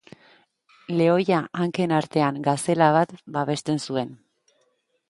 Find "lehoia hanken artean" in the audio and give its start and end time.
1.01-2.41